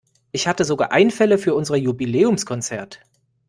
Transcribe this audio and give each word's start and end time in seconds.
Ich 0.31 0.47
hatte 0.47 0.65
sogar 0.65 0.91
Einfälle 0.93 1.37
für 1.37 1.53
unser 1.53 1.75
Jubiläumskonzert. 1.75 3.01